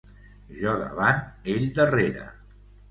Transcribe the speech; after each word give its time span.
Jo 0.61 0.73
davant, 0.79 1.21
ell 1.55 1.71
darrere. 1.79 2.29